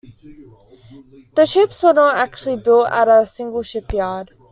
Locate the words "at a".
2.89-3.23